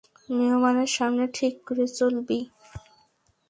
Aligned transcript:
মেহমানের 0.29 0.89
সামনে 0.97 1.25
ঠিক 1.33 1.53
করে 1.67 1.85
চলবি। 1.97 2.39